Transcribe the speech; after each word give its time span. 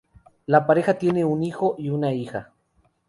La 0.47 0.65
pareja 0.65 0.95
tiene 0.95 1.23
un 1.25 1.43
hijo 1.43 1.75
y 1.77 1.91
una 1.91 2.11
hija. 2.11 2.49